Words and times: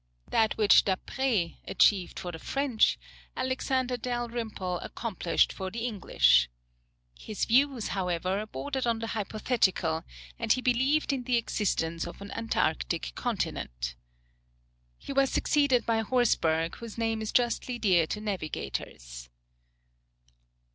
That 0.29 0.57
which 0.57 0.83
D'Après 0.83 1.57
achieved 1.67 2.17
for 2.17 2.31
the 2.31 2.39
French, 2.39 2.97
Alexander 3.37 3.97
Dalrymple 3.97 4.79
accomplished 4.79 5.53
for 5.53 5.69
the 5.69 5.85
English. 5.85 6.49
His 7.19 7.45
views, 7.45 7.89
however, 7.89 8.43
bordered 8.47 8.87
on 8.87 8.97
the 8.97 9.05
hypothetical, 9.13 10.03
and 10.39 10.51
he 10.53 10.59
believed 10.59 11.13
in 11.13 11.25
the 11.25 11.37
existence 11.37 12.07
of 12.07 12.19
an 12.19 12.31
Antarctic 12.31 13.11
Continent. 13.13 13.93
He 14.97 15.13
was 15.13 15.29
succeeded 15.29 15.85
by 15.85 15.99
Horsburgh, 15.99 16.73
whose 16.77 16.97
name 16.97 17.21
is 17.21 17.31
justly 17.31 17.77
dear 17.77 18.07
to 18.07 18.19
navigators. 18.19 19.29